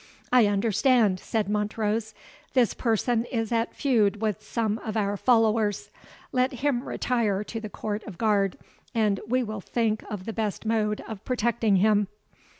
[0.31, 2.15] "I understand," said Montrose:
[2.55, 5.91] "This person is at feud with some of our followers.
[6.31, 8.57] Let him retire to the court of guard,
[8.95, 12.07] and we will think of the best mode of protecting him."